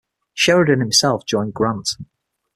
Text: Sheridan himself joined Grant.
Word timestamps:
Sheridan 0.33 0.79
himself 0.79 1.27
joined 1.27 1.53
Grant. 1.53 1.87